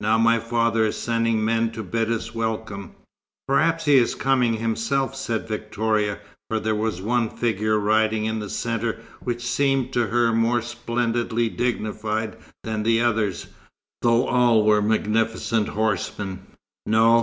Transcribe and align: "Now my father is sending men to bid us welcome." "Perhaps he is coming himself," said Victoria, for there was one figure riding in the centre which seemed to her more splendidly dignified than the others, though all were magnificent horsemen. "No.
"Now 0.00 0.18
my 0.18 0.40
father 0.40 0.86
is 0.86 0.96
sending 0.96 1.44
men 1.44 1.70
to 1.70 1.84
bid 1.84 2.10
us 2.10 2.34
welcome." 2.34 2.96
"Perhaps 3.46 3.84
he 3.84 3.94
is 3.96 4.16
coming 4.16 4.54
himself," 4.54 5.14
said 5.14 5.46
Victoria, 5.46 6.18
for 6.50 6.58
there 6.58 6.74
was 6.74 7.00
one 7.00 7.30
figure 7.30 7.78
riding 7.78 8.24
in 8.24 8.40
the 8.40 8.50
centre 8.50 8.98
which 9.20 9.46
seemed 9.46 9.92
to 9.92 10.08
her 10.08 10.32
more 10.32 10.62
splendidly 10.62 11.48
dignified 11.48 12.36
than 12.64 12.82
the 12.82 13.00
others, 13.00 13.46
though 14.02 14.26
all 14.26 14.64
were 14.64 14.82
magnificent 14.82 15.68
horsemen. 15.68 16.40
"No. 16.84 17.16